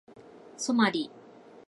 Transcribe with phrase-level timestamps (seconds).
[0.57, 1.11] ソマリ